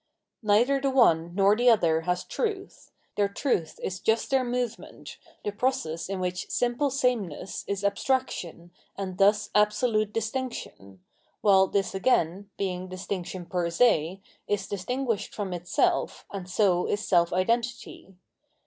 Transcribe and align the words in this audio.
Neither 0.41 0.81
the 0.81 0.89
one 0.89 1.35
nor 1.35 1.55
the 1.55 1.69
other 1.69 2.01
has 2.09 2.23
truth; 2.23 2.89
their 3.17 3.29
truth 3.29 3.79
is 3.83 3.99
just 3.99 4.31
their 4.31 4.43
movement, 4.43 5.19
the 5.45 5.51
process 5.51 6.09
in 6.09 6.19
which 6.19 6.47
sinaple 6.49 6.91
sameness 6.91 7.63
is 7.67 7.83
abstraction 7.83 8.71
and 8.97 9.19
thus 9.19 9.51
absolute 9.53 10.11
distinction, 10.11 11.03
while 11.41 11.69
tbiff 11.69 11.93
again, 11.93 12.49
being 12.57 12.87
distmction 12.89 13.47
per 13.47 13.69
se, 13.69 14.21
is 14.47 14.65
distinguished 14.65 15.35
from 15.35 15.53
itself 15.53 16.25
and 16.31 16.49
so 16.49 16.87
is 16.87 17.07
self 17.07 17.31
identity. 17.31 18.15